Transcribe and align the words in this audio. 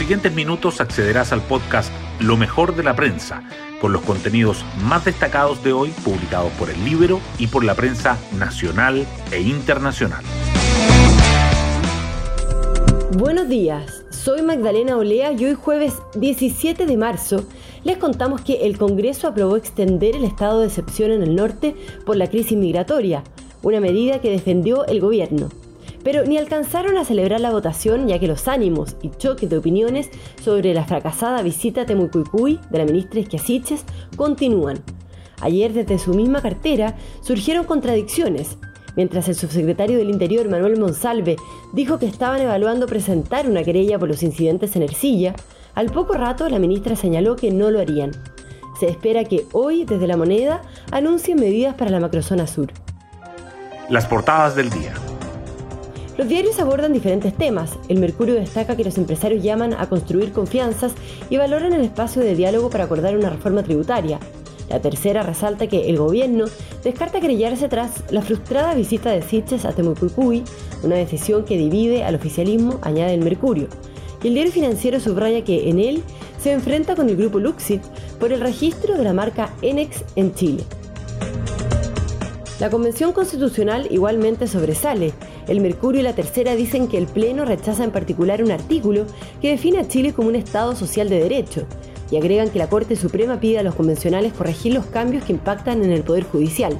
siguientes 0.00 0.32
minutos 0.32 0.80
accederás 0.80 1.30
al 1.30 1.42
podcast 1.42 1.92
Lo 2.20 2.38
mejor 2.38 2.74
de 2.74 2.82
la 2.82 2.96
prensa, 2.96 3.42
con 3.82 3.92
los 3.92 4.00
contenidos 4.00 4.64
más 4.82 5.04
destacados 5.04 5.62
de 5.62 5.74
hoy 5.74 5.90
publicados 6.02 6.50
por 6.52 6.70
el 6.70 6.82
libro 6.86 7.20
y 7.38 7.48
por 7.48 7.64
la 7.64 7.74
prensa 7.74 8.16
nacional 8.38 9.06
e 9.30 9.42
internacional. 9.42 10.24
Buenos 13.12 13.46
días, 13.50 14.02
soy 14.08 14.40
Magdalena 14.40 14.96
Olea 14.96 15.32
y 15.32 15.44
hoy 15.44 15.54
jueves 15.54 15.92
17 16.14 16.86
de 16.86 16.96
marzo 16.96 17.44
les 17.84 17.98
contamos 17.98 18.40
que 18.40 18.64
el 18.64 18.78
Congreso 18.78 19.28
aprobó 19.28 19.58
extender 19.58 20.16
el 20.16 20.24
estado 20.24 20.60
de 20.60 20.68
excepción 20.68 21.10
en 21.10 21.22
el 21.22 21.36
norte 21.36 21.76
por 22.06 22.16
la 22.16 22.26
crisis 22.26 22.56
migratoria, 22.56 23.22
una 23.60 23.80
medida 23.80 24.22
que 24.22 24.30
defendió 24.30 24.86
el 24.86 24.98
gobierno. 25.02 25.50
Pero 26.02 26.24
ni 26.24 26.38
alcanzaron 26.38 26.96
a 26.96 27.04
celebrar 27.04 27.40
la 27.40 27.50
votación 27.50 28.08
ya 28.08 28.18
que 28.18 28.26
los 28.26 28.48
ánimos 28.48 28.96
y 29.02 29.10
choques 29.10 29.50
de 29.50 29.58
opiniones 29.58 30.08
sobre 30.42 30.72
la 30.74 30.84
fracasada 30.84 31.42
visita 31.42 31.82
a 31.82 31.84
de 31.84 32.78
la 32.78 32.84
ministra 32.84 33.20
Esquiasiches 33.20 33.84
continúan. 34.16 34.78
Ayer 35.40 35.72
desde 35.72 35.98
su 35.98 36.14
misma 36.14 36.42
cartera 36.42 36.96
surgieron 37.22 37.64
contradicciones, 37.64 38.56
Mientras 38.96 39.28
el 39.28 39.34
subsecretario 39.34 39.98
del 39.98 40.10
Interior, 40.10 40.48
Manuel 40.48 40.78
Monsalve, 40.78 41.36
dijo 41.72 41.98
que 41.98 42.06
estaban 42.06 42.40
evaluando 42.40 42.86
presentar 42.86 43.48
una 43.48 43.62
querella 43.62 43.98
por 43.98 44.08
los 44.08 44.22
incidentes 44.22 44.74
en 44.76 44.82
Ercilla, 44.82 45.34
al 45.74 45.86
poco 45.86 46.14
rato 46.14 46.48
la 46.48 46.58
ministra 46.58 46.96
señaló 46.96 47.36
que 47.36 47.50
no 47.50 47.70
lo 47.70 47.80
harían. 47.80 48.10
Se 48.78 48.88
espera 48.88 49.24
que 49.24 49.46
hoy, 49.52 49.84
desde 49.84 50.06
la 50.06 50.16
moneda, 50.16 50.62
anuncien 50.90 51.38
medidas 51.38 51.74
para 51.74 51.90
la 51.90 52.00
macrozona 52.00 52.46
sur. 52.46 52.72
Las 53.88 54.06
portadas 54.06 54.56
del 54.56 54.70
día. 54.70 54.94
Los 56.18 56.28
diarios 56.28 56.58
abordan 56.58 56.92
diferentes 56.92 57.34
temas. 57.34 57.78
El 57.88 57.98
Mercurio 57.98 58.34
destaca 58.34 58.76
que 58.76 58.84
los 58.84 58.98
empresarios 58.98 59.42
llaman 59.42 59.74
a 59.74 59.88
construir 59.88 60.32
confianzas 60.32 60.92
y 61.30 61.36
valoran 61.36 61.72
el 61.72 61.82
espacio 61.82 62.22
de 62.22 62.34
diálogo 62.34 62.68
para 62.68 62.84
acordar 62.84 63.16
una 63.16 63.30
reforma 63.30 63.62
tributaria. 63.62 64.18
La 64.68 64.80
tercera 64.80 65.22
resalta 65.22 65.66
que 65.66 65.88
el 65.88 65.96
gobierno 65.96 66.44
descarta 66.84 67.20
querellarse 67.20 67.68
tras 67.68 68.04
la 68.12 68.22
frustrada 68.22 68.74
visita 68.74 69.10
de 69.10 69.22
Siches 69.22 69.64
a 69.64 69.72
Temucuicuy, 69.72 70.44
una 70.82 70.96
decisión 70.96 71.44
que 71.44 71.56
divide 71.56 72.04
al 72.04 72.14
oficialismo, 72.14 72.78
añade 72.82 73.14
el 73.14 73.22
Mercurio. 73.22 73.68
Y 74.22 74.28
el 74.28 74.34
diario 74.34 74.52
financiero 74.52 75.00
subraya 75.00 75.42
que 75.42 75.70
en 75.70 75.80
él 75.80 76.02
se 76.40 76.52
enfrenta 76.52 76.94
con 76.94 77.08
el 77.08 77.16
grupo 77.16 77.40
Luxit 77.40 77.82
por 78.20 78.32
el 78.32 78.40
registro 78.40 78.96
de 78.96 79.04
la 79.04 79.12
marca 79.12 79.50
Enex 79.62 80.04
en 80.14 80.34
Chile. 80.34 80.64
La 82.60 82.68
Convención 82.68 83.12
Constitucional 83.12 83.88
igualmente 83.90 84.46
sobresale. 84.46 85.14
El 85.50 85.60
Mercurio 85.60 86.00
y 86.00 86.04
la 86.04 86.14
Tercera 86.14 86.54
dicen 86.54 86.86
que 86.86 86.96
el 86.96 87.08
Pleno 87.08 87.44
rechaza 87.44 87.82
en 87.82 87.90
particular 87.90 88.40
un 88.40 88.52
artículo 88.52 89.04
que 89.42 89.50
define 89.50 89.80
a 89.80 89.88
Chile 89.88 90.12
como 90.12 90.28
un 90.28 90.36
Estado 90.36 90.76
social 90.76 91.08
de 91.08 91.18
derecho 91.18 91.66
y 92.08 92.16
agregan 92.16 92.50
que 92.50 92.60
la 92.60 92.68
Corte 92.68 92.94
Suprema 92.94 93.40
pide 93.40 93.58
a 93.58 93.64
los 93.64 93.74
convencionales 93.74 94.32
corregir 94.32 94.72
los 94.72 94.86
cambios 94.86 95.24
que 95.24 95.32
impactan 95.32 95.82
en 95.82 95.90
el 95.90 96.04
Poder 96.04 96.22
Judicial. 96.22 96.78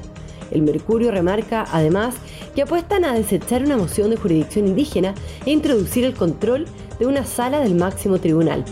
El 0.53 0.63
Mercurio 0.63 1.11
remarca, 1.11 1.67
además, 1.73 2.15
que 2.55 2.63
apuestan 2.63 3.05
a 3.05 3.13
desechar 3.13 3.65
una 3.65 3.77
moción 3.77 4.09
de 4.11 4.17
jurisdicción 4.17 4.69
indígena 4.69 5.17
e 5.45 5.51
introducir 5.51 6.05
el 6.05 6.15
control 6.15 6.67
de 7.01 7.07
una 7.07 7.27
sala 7.27 7.59
del 7.59 7.75
máximo 7.75 8.21
tribunal. 8.21 8.65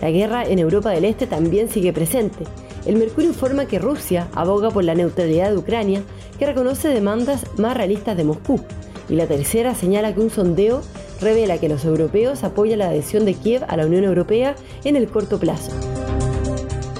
La 0.00 0.10
guerra 0.10 0.44
en 0.44 0.60
Europa 0.60 0.92
del 0.92 1.04
Este 1.04 1.26
también 1.26 1.68
sigue 1.68 1.92
presente. 1.92 2.44
El 2.86 2.96
Mercurio 2.96 3.30
informa 3.30 3.66
que 3.66 3.78
Rusia 3.78 4.28
aboga 4.34 4.70
por 4.70 4.84
la 4.84 4.94
neutralidad 4.94 5.50
de 5.50 5.58
Ucrania, 5.58 6.02
que 6.38 6.46
reconoce 6.46 6.88
demandas 6.88 7.44
más 7.58 7.76
realistas 7.76 8.16
de 8.16 8.24
Moscú. 8.24 8.60
Y 9.08 9.14
la 9.14 9.26
tercera 9.26 9.74
señala 9.74 10.14
que 10.14 10.20
un 10.20 10.30
sondeo 10.30 10.82
revela 11.20 11.58
que 11.58 11.68
los 11.68 11.84
europeos 11.84 12.44
apoyan 12.44 12.80
la 12.80 12.88
adhesión 12.88 13.24
de 13.24 13.34
Kiev 13.34 13.64
a 13.68 13.76
la 13.76 13.86
Unión 13.86 14.04
Europea 14.04 14.56
en 14.84 14.96
el 14.96 15.08
corto 15.08 15.38
plazo. 15.38 15.72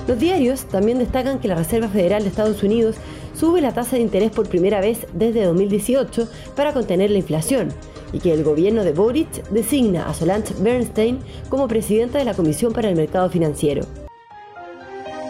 Los 0.06 0.18
diarios 0.18 0.66
también 0.66 0.98
destacan 0.98 1.38
que 1.38 1.48
la 1.48 1.54
Reserva 1.54 1.88
Federal 1.88 2.22
de 2.22 2.28
Estados 2.28 2.62
Unidos 2.62 2.96
sube 3.34 3.60
la 3.60 3.72
tasa 3.72 3.96
de 3.96 4.02
interés 4.02 4.30
por 4.30 4.48
primera 4.48 4.80
vez 4.80 5.06
desde 5.14 5.44
2018 5.44 6.28
para 6.54 6.72
contener 6.72 7.10
la 7.10 7.18
inflación 7.18 7.72
y 8.12 8.20
que 8.20 8.32
el 8.32 8.44
gobierno 8.44 8.84
de 8.84 8.92
Boric 8.92 9.48
designa 9.50 10.08
a 10.08 10.14
Solange 10.14 10.54
Bernstein 10.60 11.18
como 11.48 11.66
presidenta 11.66 12.18
de 12.18 12.24
la 12.24 12.34
Comisión 12.34 12.72
para 12.72 12.88
el 12.88 12.96
Mercado 12.96 13.28
Financiero. 13.28 13.84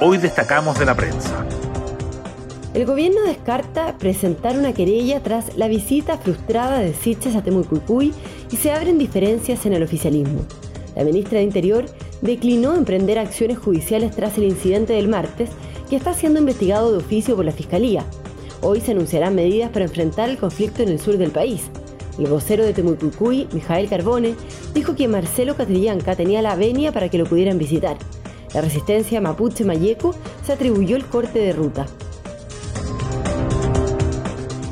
Hoy 0.01 0.19
destacamos 0.19 0.79
de 0.79 0.85
la 0.85 0.95
prensa. 0.95 1.47
El 2.75 2.87
gobierno 2.87 3.23
descarta 3.23 3.97
presentar 3.99 4.59
una 4.59 4.73
querella 4.73 5.23
tras 5.23 5.57
la 5.57 5.69
visita 5.69 6.19
frustrada 6.19 6.81
de 6.81 6.93
Siches 6.93 7.37
a 7.37 7.43
Temucuicuy 7.45 8.13
y 8.51 8.57
se 8.57 8.73
abren 8.73 8.99
diferencias 8.99 9.65
en 9.65 9.75
el 9.75 9.85
oficialismo. 9.85 10.41
La 10.97 11.05
ministra 11.05 11.39
de 11.39 11.45
Interior 11.45 11.85
declinó 12.21 12.75
emprender 12.75 13.21
acciones 13.21 13.59
judiciales 13.59 14.11
tras 14.11 14.39
el 14.39 14.45
incidente 14.45 14.95
del 14.95 15.07
martes, 15.07 15.51
que 15.89 15.95
está 15.95 16.15
siendo 16.15 16.41
investigado 16.41 16.91
de 16.91 16.99
oficio 16.99 17.37
por 17.37 17.45
la 17.45 17.53
Fiscalía. 17.53 18.05
Hoy 18.61 18.81
se 18.81 18.91
anunciarán 18.91 19.37
medidas 19.37 19.71
para 19.71 19.85
enfrentar 19.85 20.29
el 20.29 20.39
conflicto 20.39 20.83
en 20.83 20.89
el 20.89 20.99
sur 20.99 21.17
del 21.17 21.31
país. 21.31 21.63
El 22.19 22.27
vocero 22.27 22.65
de 22.65 22.73
Temucuicuy, 22.73 23.47
Mijael 23.53 23.89
Carbone, 23.89 24.35
dijo 24.75 24.97
que 24.97 25.07
Marcelo 25.07 25.55
Catrillanca 25.55 26.17
tenía 26.17 26.43
la 26.43 26.57
venia 26.57 26.91
para 26.91 27.09
que 27.09 27.19
lo 27.19 27.27
pudieran 27.27 27.57
visitar. 27.57 27.97
La 28.53 28.63
resistencia 28.63 29.21
mapuche 29.21 29.65
mayeco 29.65 30.13
se 30.45 30.53
atribuyó 30.53 30.97
el 30.97 31.05
corte 31.05 31.39
de 31.39 31.53
ruta. 31.53 31.87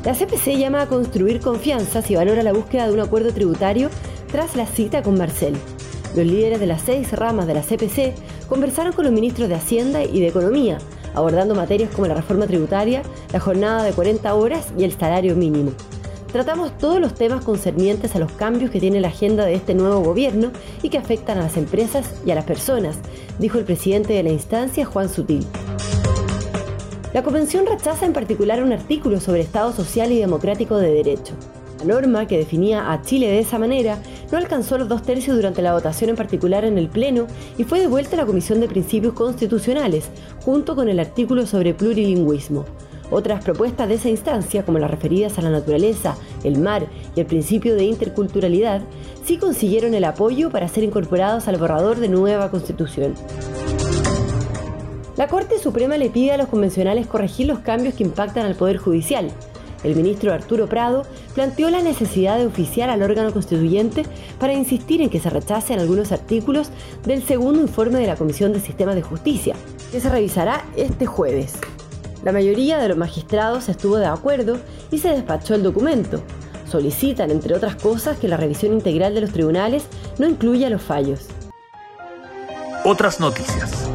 La 0.05 0.13
CPC 0.13 0.57
llama 0.57 0.81
a 0.81 0.87
construir 0.87 1.39
confianzas 1.39 2.11
y 2.11 2.15
valora 2.15 2.43
la 2.43 2.51
búsqueda 2.51 2.87
de 2.87 2.93
un 2.93 2.99
acuerdo 2.99 3.31
tributario 3.31 3.89
tras 4.29 4.57
la 4.57 4.65
cita 4.65 5.01
con 5.01 5.17
Marcel. 5.17 5.55
Los 6.13 6.25
líderes 6.25 6.59
de 6.59 6.67
las 6.67 6.81
seis 6.81 7.13
ramas 7.13 7.47
de 7.47 7.53
la 7.53 7.61
CPC 7.61 8.13
conversaron 8.49 8.91
con 8.91 9.05
los 9.05 9.13
ministros 9.13 9.47
de 9.47 9.55
Hacienda 9.55 10.03
y 10.03 10.19
de 10.19 10.27
Economía, 10.27 10.77
abordando 11.13 11.55
materias 11.55 11.89
como 11.89 12.07
la 12.07 12.15
reforma 12.15 12.47
tributaria, 12.47 13.01
la 13.31 13.39
jornada 13.39 13.83
de 13.83 13.93
40 13.93 14.35
horas 14.35 14.73
y 14.77 14.83
el 14.83 14.91
salario 14.91 15.37
mínimo. 15.37 15.71
Tratamos 16.33 16.77
todos 16.77 16.99
los 16.99 17.13
temas 17.13 17.45
concernientes 17.45 18.13
a 18.15 18.19
los 18.19 18.31
cambios 18.33 18.71
que 18.71 18.81
tiene 18.81 18.99
la 18.99 19.07
agenda 19.07 19.45
de 19.45 19.53
este 19.53 19.73
nuevo 19.73 20.01
gobierno 20.01 20.51
y 20.81 20.89
que 20.89 20.97
afectan 20.97 21.37
a 21.37 21.43
las 21.43 21.55
empresas 21.55 22.11
y 22.25 22.31
a 22.31 22.35
las 22.35 22.43
personas, 22.43 22.97
dijo 23.39 23.57
el 23.57 23.63
presidente 23.63 24.11
de 24.11 24.23
la 24.23 24.31
instancia, 24.31 24.83
Juan 24.83 25.07
Sutil. 25.07 25.45
La 27.13 27.21
Convención 27.21 27.67
rechaza 27.67 28.07
en 28.07 28.13
particular 28.13 28.63
un 28.63 28.73
artículo 28.73 29.19
sobre 29.19 29.41
Estado 29.41 29.71
social 29.71 30.11
y 30.11 30.17
democrático 30.17 30.77
de 30.77 30.91
derecho. 30.91 31.35
La 31.77 31.93
norma 31.93 32.25
que 32.25 32.39
definía 32.39 32.91
a 32.91 33.03
Chile 33.03 33.27
de 33.27 33.37
esa 33.37 33.59
manera 33.59 33.99
no 34.31 34.39
alcanzó 34.39 34.79
los 34.79 34.89
dos 34.89 35.03
tercios 35.03 35.35
durante 35.35 35.61
la 35.61 35.73
votación 35.73 36.09
en 36.09 36.15
particular 36.15 36.65
en 36.65 36.79
el 36.79 36.89
Pleno 36.89 37.27
y 37.55 37.65
fue 37.65 37.79
devuelta 37.79 38.15
a 38.15 38.17
la 38.21 38.25
Comisión 38.25 38.61
de 38.61 38.67
Principios 38.67 39.13
Constitucionales, 39.13 40.05
junto 40.43 40.75
con 40.75 40.89
el 40.89 40.99
artículo 40.99 41.45
sobre 41.45 41.75
plurilingüismo. 41.75 42.65
Otras 43.11 43.43
propuestas 43.43 43.89
de 43.89 43.95
esa 43.95 44.09
instancia, 44.09 44.65
como 44.65 44.79
las 44.79 44.89
referidas 44.89 45.37
a 45.37 45.43
la 45.43 45.51
naturaleza, 45.51 46.17
el 46.43 46.57
mar 46.57 46.87
y 47.15 47.19
el 47.19 47.27
principio 47.27 47.75
de 47.75 47.83
interculturalidad, 47.83 48.81
sí 49.23 49.37
consiguieron 49.37 49.93
el 49.93 50.05
apoyo 50.05 50.49
para 50.49 50.67
ser 50.67 50.83
incorporados 50.83 51.47
al 51.47 51.57
borrador 51.57 51.99
de 51.99 52.09
nueva 52.09 52.49
constitución. 52.49 53.13
La 55.15 55.27
Corte 55.27 55.59
Suprema 55.59 55.95
le 55.97 56.09
pide 56.09 56.31
a 56.31 56.37
los 56.37 56.47
convencionales 56.47 57.05
corregir 57.05 57.45
los 57.45 57.59
cambios 57.59 57.93
que 57.93 58.03
impactan 58.03 58.47
al 58.47 58.55
Poder 58.55 58.77
Judicial. 58.77 59.29
El 59.83 59.95
ministro 59.95 60.33
Arturo 60.33 60.67
Prado 60.67 61.03
planteó 61.35 61.69
la 61.69 61.83
necesidad 61.83 62.39
de 62.39 62.47
oficiar 62.47 62.89
al 62.89 63.03
órgano 63.03 63.31
constituyente 63.31 64.03
para 64.39 64.53
insistir 64.53 65.01
en 65.01 65.09
que 65.09 65.19
se 65.19 65.29
rechacen 65.29 65.79
algunos 65.79 66.11
artículos 66.11 66.69
del 67.05 67.21
segundo 67.21 67.61
informe 67.61 67.99
de 67.99 68.07
la 68.07 68.15
Comisión 68.15 68.53
de 68.53 68.59
Sistemas 68.59 68.95
de 68.95 69.03
Justicia, 69.03 69.55
que 69.91 69.99
se 69.99 70.09
revisará 70.09 70.65
este 70.75 71.05
jueves. 71.05 71.53
La 72.23 72.31
mayoría 72.31 72.79
de 72.79 72.87
los 72.87 72.97
magistrados 72.97 73.69
estuvo 73.69 73.97
de 73.97 74.07
acuerdo 74.07 74.57
y 74.89 74.97
se 74.97 75.09
despachó 75.09 75.53
el 75.53 75.61
documento. 75.61 76.23
Solicitan, 76.71 77.29
entre 77.29 77.53
otras 77.53 77.75
cosas, 77.75 78.17
que 78.17 78.29
la 78.29 78.37
revisión 78.37 78.73
integral 78.73 79.13
de 79.13 79.21
los 79.21 79.31
tribunales 79.31 79.85
no 80.17 80.27
incluya 80.27 80.71
los 80.71 80.81
fallos. 80.81 81.27
Otras 82.85 83.19
noticias. 83.19 83.92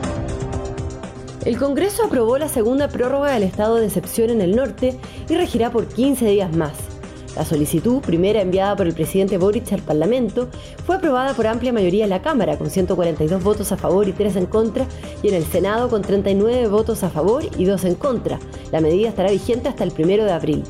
El 1.49 1.57
Congreso 1.57 2.05
aprobó 2.05 2.37
la 2.37 2.51
segunda 2.51 2.89
prórroga 2.89 3.33
del 3.33 3.43
estado 3.43 3.77
de 3.77 3.87
excepción 3.87 4.29
en 4.29 4.43
el 4.43 4.55
norte 4.55 4.99
y 5.31 5.35
regirá 5.35 5.73
por 5.73 5.89
15 5.89 6.29
días 6.29 6.55
más. 6.55 6.75
La 7.37 7.47
solicitud, 7.47 8.03
primera 8.03 8.43
enviada 8.43 8.77
por 8.77 8.87
el 8.87 8.93
presidente 8.93 9.39
Boric 9.39 9.73
al 9.73 9.81
Parlamento, 9.81 10.51
fue 10.85 10.97
aprobada 10.97 11.33
por 11.33 11.47
amplia 11.47 11.73
mayoría 11.73 12.05
en 12.05 12.11
la 12.11 12.21
Cámara, 12.21 12.59
con 12.59 12.69
142 12.69 13.43
votos 13.43 13.73
a 13.73 13.79
favor 13.79 14.07
y 14.07 14.13
3 14.13 14.37
en 14.37 14.45
contra, 14.45 14.85
y 15.23 15.29
en 15.29 15.35
el 15.37 15.45
Senado 15.47 15.89
con 15.89 16.03
39 16.03 16.69
votos 16.69 17.03
a 17.03 17.09
favor 17.09 17.43
y 17.57 17.65
2 17.65 17.83
en 17.87 17.95
contra. 17.95 18.39
La 18.71 18.83
medida 18.83 19.09
estará 19.09 19.31
vigente 19.31 19.71
hasta 19.71 19.85
el 19.85 19.95
1 19.99 20.25
de 20.25 20.33
abril. 20.33 20.65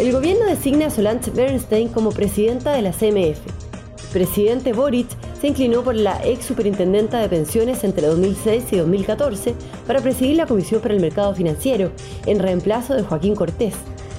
El 0.00 0.10
gobierno 0.10 0.44
designa 0.46 0.86
a 0.86 0.90
Solange 0.90 1.30
Bernstein 1.30 1.88
como 1.90 2.10
presidenta 2.10 2.72
de 2.72 2.82
la 2.82 2.90
CMF. 2.90 3.38
El 3.46 4.08
presidente 4.12 4.72
Boric 4.72 5.06
se 5.40 5.46
inclinó 5.46 5.82
por 5.82 5.94
la 5.94 6.20
ex 6.24 6.44
superintendenta 6.44 7.20
de 7.20 7.28
pensiones 7.28 7.84
entre 7.84 8.06
2006 8.06 8.72
y 8.72 8.76
2014 8.78 9.54
para 9.86 10.00
presidir 10.00 10.36
la 10.36 10.46
Comisión 10.46 10.80
para 10.80 10.94
el 10.94 11.00
Mercado 11.00 11.34
Financiero, 11.34 11.92
en 12.26 12.40
reemplazo 12.40 12.94
de 12.94 13.02
Joaquín 13.02 13.34
Cortés. 13.34 13.74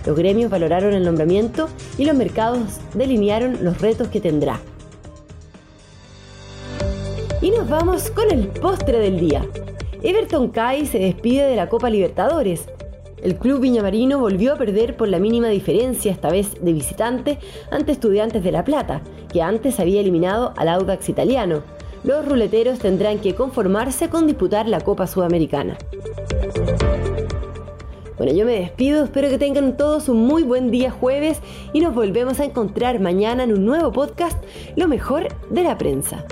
Los 0.05 0.17
gremios 0.17 0.49
valoraron 0.49 0.93
el 0.93 1.03
nombramiento 1.03 1.67
y 1.97 2.05
los 2.05 2.15
mercados 2.15 2.59
delinearon 2.93 3.63
los 3.63 3.81
retos 3.81 4.07
que 4.07 4.21
tendrá. 4.21 4.59
Y 7.41 7.51
nos 7.51 7.69
vamos 7.69 8.09
con 8.11 8.31
el 8.31 8.47
postre 8.47 8.99
del 8.99 9.19
día. 9.19 9.45
Everton 10.01 10.49
Kai 10.49 10.85
se 10.85 10.99
despide 10.99 11.47
de 11.47 11.55
la 11.55 11.67
Copa 11.67 11.89
Libertadores. 11.89 12.65
El 13.21 13.35
club 13.35 13.59
viñamarino 13.59 14.19
volvió 14.19 14.53
a 14.53 14.57
perder 14.57 14.95
por 14.95 15.09
la 15.09 15.19
mínima 15.19 15.49
diferencia, 15.49 16.11
esta 16.11 16.29
vez 16.29 16.61
de 16.61 16.73
visitante, 16.73 17.37
ante 17.69 17.91
Estudiantes 17.91 18.43
de 18.43 18.51
La 18.51 18.63
Plata, 18.63 19.01
que 19.31 19.41
antes 19.41 19.79
había 19.79 20.01
eliminado 20.01 20.53
al 20.55 20.69
Audax 20.69 21.09
italiano. 21.09 21.63
Los 22.03 22.25
ruleteros 22.25 22.79
tendrán 22.79 23.19
que 23.19 23.35
conformarse 23.35 24.09
con 24.09 24.25
disputar 24.25 24.69
la 24.69 24.79
Copa 24.79 25.05
Sudamericana. 25.05 25.77
Bueno, 28.17 28.33
yo 28.33 28.45
me 28.45 28.59
despido, 28.59 29.03
espero 29.03 29.29
que 29.29 29.37
tengan 29.37 29.77
todos 29.77 30.09
un 30.09 30.25
muy 30.25 30.43
buen 30.43 30.71
día 30.71 30.91
jueves 30.91 31.39
y 31.71 31.79
nos 31.79 31.95
volvemos 31.95 32.39
a 32.39 32.45
encontrar 32.45 32.99
mañana 32.99 33.43
en 33.43 33.53
un 33.53 33.65
nuevo 33.65 33.91
podcast, 33.91 34.41
Lo 34.75 34.87
mejor 34.87 35.27
de 35.49 35.63
la 35.63 35.77
prensa. 35.77 36.25